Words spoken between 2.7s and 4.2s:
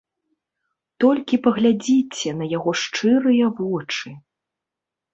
шчырыя вочы.